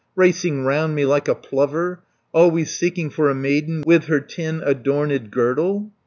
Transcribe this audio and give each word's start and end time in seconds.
Racing 0.15 0.63
round 0.63 0.95
me 0.95 1.05
like 1.05 1.27
a 1.27 1.35
plover, 1.35 1.99
Always 2.33 2.75
seeking 2.75 3.11
for 3.11 3.29
a 3.29 3.35
maiden, 3.35 3.83
With 3.85 4.05
her 4.05 4.19
tin 4.19 4.63
adorned 4.65 5.29
girdle? 5.29 5.91